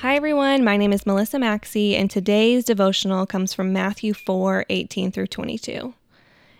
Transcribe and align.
Hi, 0.00 0.14
everyone. 0.14 0.62
My 0.62 0.76
name 0.76 0.92
is 0.92 1.06
Melissa 1.06 1.38
Maxey, 1.38 1.96
and 1.96 2.10
today's 2.10 2.66
devotional 2.66 3.24
comes 3.24 3.54
from 3.54 3.72
Matthew 3.72 4.12
4 4.12 4.66
18 4.68 5.10
through 5.10 5.28
22. 5.28 5.94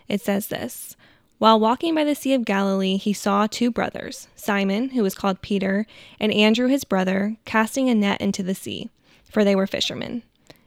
It 0.07 0.21
says 0.21 0.47
this 0.47 0.95
While 1.37 1.59
walking 1.59 1.93
by 1.93 2.03
the 2.03 2.15
Sea 2.15 2.33
of 2.33 2.45
Galilee, 2.45 2.97
he 2.97 3.13
saw 3.13 3.45
two 3.45 3.69
brothers, 3.69 4.27
Simon, 4.35 4.89
who 4.89 5.03
was 5.03 5.13
called 5.13 5.43
Peter, 5.43 5.85
and 6.19 6.33
Andrew, 6.33 6.67
his 6.67 6.83
brother, 6.83 7.37
casting 7.45 7.89
a 7.89 7.93
net 7.93 8.19
into 8.21 8.41
the 8.41 8.55
sea, 8.55 8.89
for 9.23 9.43
they 9.43 9.55
were 9.55 9.67
fishermen. 9.67 10.23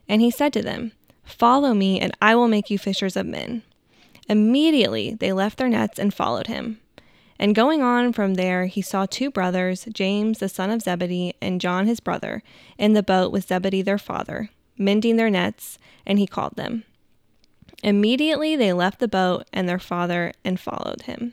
And 0.09 0.23
he 0.23 0.31
said 0.31 0.53
to 0.53 0.63
them, 0.63 0.93
Follow 1.25 1.75
me, 1.75 1.99
and 1.99 2.17
I 2.23 2.37
will 2.37 2.47
make 2.47 2.71
you 2.71 2.79
fishers 2.79 3.17
of 3.17 3.27
men. 3.27 3.63
Immediately 4.29 5.15
they 5.15 5.33
left 5.33 5.59
their 5.59 5.69
nets 5.69 5.99
and 5.99 6.15
followed 6.15 6.47
him. 6.47 6.79
And 7.41 7.55
going 7.55 7.81
on 7.81 8.13
from 8.13 8.35
there, 8.35 8.67
he 8.67 8.83
saw 8.83 9.07
two 9.07 9.31
brothers, 9.31 9.87
James 9.95 10.41
the 10.41 10.49
son 10.49 10.69
of 10.69 10.83
Zebedee 10.83 11.33
and 11.41 11.59
John 11.59 11.87
his 11.87 11.99
brother, 11.99 12.43
in 12.77 12.93
the 12.93 13.03
boat 13.03 13.33
with 13.33 13.49
Zebedee 13.49 13.81
their 13.81 13.97
father, 13.97 14.51
mending 14.77 15.17
their 15.17 15.31
nets, 15.31 15.79
and 16.05 16.19
he 16.19 16.27
called 16.27 16.57
them. 16.57 16.85
Immediately 17.83 18.57
they 18.57 18.75
left 18.75 19.01
the 19.01 19.09
boat 19.09 19.47
and 19.55 19.67
their 19.67 19.79
father 19.79 20.35
and 20.45 20.61
followed 20.61 21.03
him. 21.03 21.33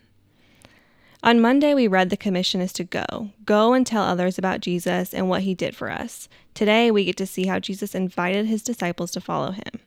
On 1.23 1.41
Monday, 1.41 1.73
we 1.73 1.89
read 1.89 2.09
the 2.09 2.15
commission 2.15 2.61
is 2.61 2.71
to 2.73 2.85
go. 2.85 3.31
Go 3.43 3.73
and 3.73 3.85
tell 3.85 4.03
others 4.03 4.37
about 4.37 4.61
Jesus 4.61 5.13
and 5.13 5.27
what 5.27 5.41
he 5.41 5.53
did 5.53 5.75
for 5.75 5.91
us. 5.91 6.29
Today, 6.53 6.89
we 6.89 7.03
get 7.03 7.17
to 7.17 7.25
see 7.25 7.47
how 7.47 7.59
Jesus 7.59 7.93
invited 7.93 8.45
his 8.45 8.63
disciples 8.63 9.11
to 9.11 9.19
follow 9.19 9.51
him. 9.51 9.81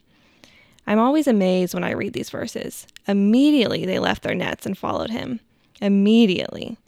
I'm 0.87 0.99
always 0.99 1.27
amazed 1.27 1.73
when 1.73 1.85
I 1.85 1.93
read 1.93 2.13
these 2.13 2.29
verses. 2.29 2.87
Immediately 3.09 3.87
they 3.87 3.99
left 3.99 4.23
their 4.23 4.35
nets 4.35 4.67
and 4.67 4.77
followed 4.77 5.09
him 5.09 5.41
immediately. 5.81 6.79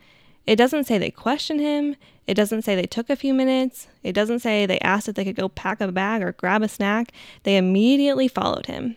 It 0.46 0.56
doesn't 0.56 0.84
say 0.84 0.98
they 0.98 1.10
questioned 1.10 1.60
him. 1.60 1.96
It 2.26 2.34
doesn't 2.34 2.62
say 2.62 2.74
they 2.74 2.86
took 2.86 3.10
a 3.10 3.16
few 3.16 3.34
minutes. 3.34 3.88
It 4.02 4.12
doesn't 4.12 4.40
say 4.40 4.66
they 4.66 4.80
asked 4.80 5.08
if 5.08 5.14
they 5.14 5.24
could 5.24 5.36
go 5.36 5.48
pack 5.48 5.80
a 5.80 5.90
bag 5.90 6.22
or 6.22 6.32
grab 6.32 6.62
a 6.62 6.68
snack. 6.68 7.12
They 7.42 7.56
immediately 7.56 8.28
followed 8.28 8.66
him. 8.66 8.96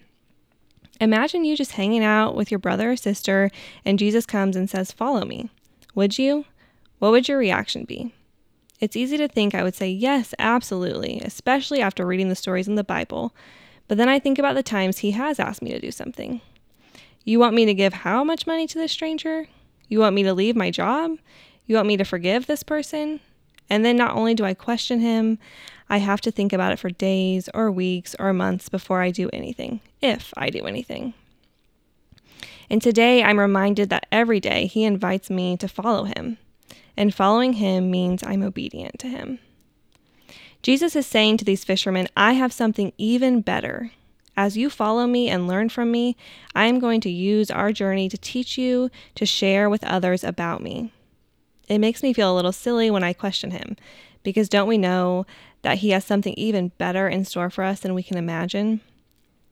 Imagine 1.01 1.43
you 1.43 1.57
just 1.57 1.73
hanging 1.73 2.03
out 2.03 2.35
with 2.35 2.51
your 2.51 2.59
brother 2.59 2.91
or 2.91 2.95
sister 2.95 3.51
and 3.83 3.99
Jesus 3.99 4.25
comes 4.25 4.55
and 4.55 4.69
says, 4.69 4.91
Follow 4.91 5.25
me. 5.25 5.49
Would 5.93 6.17
you? 6.17 6.45
What 6.99 7.11
would 7.11 7.27
your 7.27 7.37
reaction 7.37 7.83
be? 7.83 8.13
It's 8.79 8.95
easy 8.95 9.17
to 9.17 9.27
think 9.27 9.53
I 9.53 9.63
would 9.63 9.75
say 9.75 9.89
yes, 9.89 10.33
absolutely, 10.39 11.19
especially 11.21 11.81
after 11.81 12.05
reading 12.05 12.29
the 12.29 12.35
stories 12.35 12.67
in 12.67 12.75
the 12.75 12.83
Bible. 12.83 13.33
But 13.87 13.97
then 13.97 14.09
I 14.09 14.19
think 14.19 14.39
about 14.39 14.55
the 14.55 14.63
times 14.63 14.99
he 14.99 15.11
has 15.11 15.39
asked 15.39 15.61
me 15.61 15.71
to 15.71 15.79
do 15.79 15.91
something. 15.91 16.41
You 17.23 17.39
want 17.39 17.55
me 17.55 17.65
to 17.65 17.73
give 17.73 17.93
how 17.93 18.23
much 18.23 18.47
money 18.47 18.67
to 18.67 18.77
this 18.77 18.91
stranger? 18.91 19.47
You 19.87 19.99
want 19.99 20.15
me 20.15 20.23
to 20.23 20.33
leave 20.33 20.55
my 20.55 20.71
job? 20.71 21.17
You 21.65 21.75
want 21.75 21.87
me 21.87 21.97
to 21.97 22.05
forgive 22.05 22.47
this 22.47 22.63
person? 22.63 23.19
And 23.69 23.83
then 23.83 23.97
not 23.97 24.15
only 24.15 24.33
do 24.33 24.45
I 24.45 24.53
question 24.53 24.99
him, 24.99 25.39
I 25.89 25.97
have 25.97 26.21
to 26.21 26.31
think 26.31 26.53
about 26.53 26.71
it 26.71 26.79
for 26.79 26.89
days 26.89 27.49
or 27.53 27.71
weeks 27.71 28.15
or 28.19 28.33
months 28.33 28.69
before 28.69 29.01
I 29.01 29.11
do 29.11 29.29
anything, 29.33 29.81
if 30.01 30.33
I 30.37 30.49
do 30.49 30.65
anything. 30.65 31.13
And 32.69 32.81
today 32.81 33.23
I'm 33.23 33.39
reminded 33.39 33.89
that 33.89 34.07
every 34.11 34.39
day 34.39 34.65
he 34.67 34.83
invites 34.83 35.29
me 35.29 35.57
to 35.57 35.67
follow 35.67 36.05
him. 36.05 36.37
And 36.97 37.13
following 37.13 37.53
him 37.53 37.91
means 37.91 38.23
I'm 38.23 38.41
obedient 38.41 38.99
to 38.99 39.07
him. 39.07 39.39
Jesus 40.61 40.95
is 40.95 41.05
saying 41.05 41.37
to 41.37 41.45
these 41.45 41.63
fishermen, 41.63 42.07
I 42.17 42.33
have 42.33 42.51
something 42.51 42.91
even 42.97 43.41
better. 43.41 43.91
As 44.37 44.57
you 44.57 44.69
follow 44.69 45.07
me 45.07 45.29
and 45.29 45.47
learn 45.47 45.69
from 45.69 45.91
me, 45.91 46.17
I 46.53 46.65
am 46.65 46.79
going 46.79 46.99
to 47.01 47.09
use 47.09 47.49
our 47.49 47.71
journey 47.71 48.09
to 48.09 48.17
teach 48.17 48.57
you 48.57 48.89
to 49.15 49.25
share 49.25 49.69
with 49.69 49.83
others 49.85 50.23
about 50.23 50.61
me. 50.61 50.91
It 51.69 51.79
makes 51.79 52.03
me 52.03 52.13
feel 52.13 52.33
a 52.33 52.35
little 52.35 52.51
silly 52.51 52.91
when 52.91 53.03
I 53.03 53.13
question 53.13 53.51
him, 53.51 53.77
because 54.23 54.49
don't 54.49 54.67
we 54.67 54.77
know 54.77 55.25
that 55.61 55.79
he 55.79 55.91
has 55.91 56.03
something 56.03 56.33
even 56.33 56.73
better 56.77 57.07
in 57.07 57.23
store 57.23 57.49
for 57.49 57.63
us 57.63 57.79
than 57.79 57.93
we 57.93 58.03
can 58.03 58.17
imagine? 58.17 58.81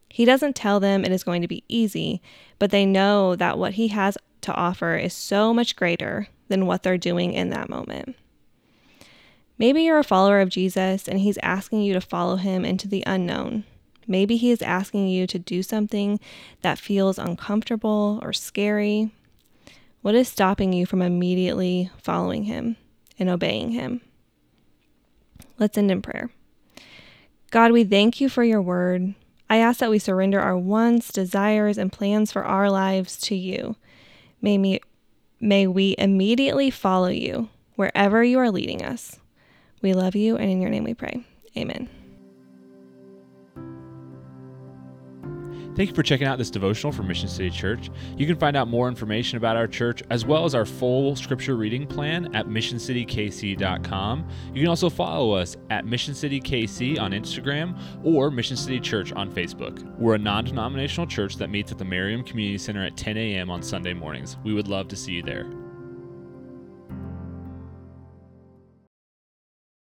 He 0.09 0.25
doesn't 0.25 0.55
tell 0.55 0.79
them 0.79 1.05
it 1.05 1.11
is 1.11 1.23
going 1.23 1.41
to 1.41 1.47
be 1.47 1.63
easy, 1.67 2.21
but 2.59 2.69
they 2.69 2.85
know 2.85 3.35
that 3.35 3.57
what 3.57 3.73
he 3.75 3.87
has 3.87 4.17
to 4.41 4.53
offer 4.53 4.95
is 4.95 5.13
so 5.13 5.53
much 5.53 5.75
greater 5.75 6.27
than 6.49 6.67
what 6.67 6.83
they're 6.83 6.97
doing 6.97 7.33
in 7.33 7.49
that 7.49 7.69
moment. 7.69 8.15
Maybe 9.57 9.83
you're 9.83 9.99
a 9.99 10.03
follower 10.03 10.41
of 10.41 10.49
Jesus 10.49 11.07
and 11.07 11.19
he's 11.19 11.37
asking 11.41 11.81
you 11.83 11.93
to 11.93 12.01
follow 12.01 12.35
him 12.35 12.65
into 12.65 12.87
the 12.87 13.03
unknown 13.07 13.63
Maybe 14.07 14.37
He 14.37 14.51
is 14.51 14.61
asking 14.61 15.07
you 15.07 15.27
to 15.27 15.39
do 15.39 15.63
something 15.63 16.19
that 16.61 16.79
feels 16.79 17.17
uncomfortable 17.17 18.19
or 18.21 18.33
scary. 18.33 19.11
What 20.01 20.15
is 20.15 20.27
stopping 20.27 20.73
you 20.73 20.85
from 20.85 21.01
immediately 21.01 21.89
following 22.01 22.43
Him 22.43 22.75
and 23.17 23.29
obeying 23.29 23.71
Him? 23.71 24.01
Let's 25.57 25.77
end 25.77 25.91
in 25.91 26.01
prayer. 26.01 26.29
God, 27.51 27.71
we 27.71 27.83
thank 27.83 28.19
you 28.19 28.29
for 28.29 28.43
your 28.43 28.61
word. 28.61 29.13
I 29.49 29.57
ask 29.57 29.79
that 29.79 29.91
we 29.91 29.99
surrender 29.99 30.39
our 30.39 30.57
wants, 30.57 31.11
desires, 31.11 31.77
and 31.77 31.91
plans 31.91 32.31
for 32.31 32.43
our 32.43 32.71
lives 32.71 33.17
to 33.21 33.35
you. 33.35 33.75
May, 34.41 34.57
me, 34.57 34.79
may 35.39 35.67
we 35.67 35.95
immediately 35.97 36.71
follow 36.71 37.09
you 37.09 37.49
wherever 37.75 38.23
you 38.23 38.39
are 38.39 38.49
leading 38.49 38.83
us. 38.83 39.19
We 39.81 39.93
love 39.93 40.15
you, 40.15 40.37
and 40.37 40.49
in 40.49 40.61
your 40.61 40.71
name 40.71 40.83
we 40.83 40.93
pray. 40.93 41.23
Amen. 41.55 42.02
Thank 45.75 45.89
you 45.89 45.95
for 45.95 46.03
checking 46.03 46.27
out 46.27 46.37
this 46.37 46.51
devotional 46.51 46.93
from 46.93 47.07
Mission 47.07 47.27
City 47.27 47.49
Church. 47.49 47.89
You 48.15 48.27
can 48.27 48.35
find 48.35 48.55
out 48.55 48.67
more 48.67 48.87
information 48.87 49.37
about 49.37 49.57
our 49.57 49.67
church 49.67 50.03
as 50.11 50.23
well 50.23 50.45
as 50.45 50.53
our 50.53 50.65
full 50.65 51.15
scripture 51.15 51.55
reading 51.55 51.87
plan 51.87 52.33
at 52.35 52.47
missioncitykc.com. 52.47 54.29
You 54.53 54.61
can 54.61 54.69
also 54.69 54.89
follow 54.89 55.31
us 55.31 55.57
at 55.71 55.85
Mission 55.85 56.13
City 56.13 56.39
KC 56.39 56.99
on 56.99 57.11
Instagram 57.11 57.79
or 58.03 58.29
Mission 58.29 58.55
City 58.55 58.79
Church 58.79 59.11
on 59.13 59.31
Facebook. 59.31 59.83
We're 59.97 60.15
a 60.15 60.19
non 60.19 60.45
denominational 60.45 61.07
church 61.07 61.37
that 61.37 61.49
meets 61.49 61.71
at 61.71 61.79
the 61.79 61.85
Merriam 61.85 62.23
Community 62.23 62.59
Center 62.59 62.85
at 62.85 62.95
10 62.95 63.17
a.m. 63.17 63.49
on 63.49 63.63
Sunday 63.63 63.93
mornings. 63.93 64.37
We 64.43 64.53
would 64.53 64.67
love 64.67 64.87
to 64.89 64.95
see 64.95 65.13
you 65.13 65.23
there. 65.23 65.47